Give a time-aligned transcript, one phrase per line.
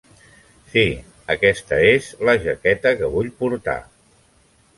[0.69, 0.85] Sí,
[1.33, 3.79] aquesta ÉS la jaqueta que vull portar.